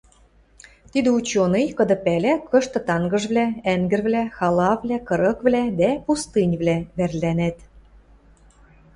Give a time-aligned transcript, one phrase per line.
[0.91, 7.57] —Тидӹ учёный, кыды пӓлӓ, кышты тангыжвлӓ, ӓнгӹрвлӓ, халавлӓ, кырыквлӓ дӓ пустыньывлӓ вӓрлӓнӓт.